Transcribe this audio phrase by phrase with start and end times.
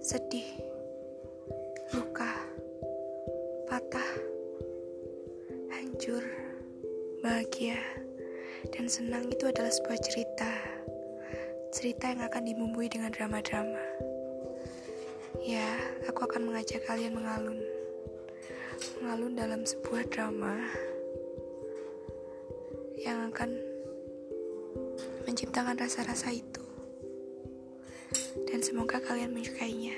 [0.00, 0.48] sedih,
[1.92, 2.32] luka,
[3.68, 4.10] patah,
[5.68, 6.24] hancur,
[7.20, 7.76] bahagia,
[8.72, 10.48] dan senang itu adalah sebuah cerita.
[11.76, 13.84] Cerita yang akan dibumbui dengan drama-drama.
[15.44, 15.68] Ya,
[16.08, 17.60] aku akan mengajak kalian mengalun.
[19.04, 20.64] Mengalun dalam sebuah drama
[22.96, 23.52] yang akan
[25.28, 26.59] menciptakan rasa-rasa itu.
[28.60, 29.96] Dan semoga kalian menyukainya.